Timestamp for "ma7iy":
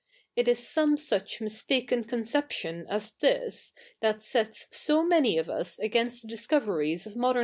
5.05-5.39